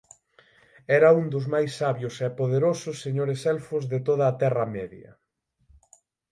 [0.97, 5.11] Era un dos máis sabios e poderosos Señores Elfos de toda a Terra Media.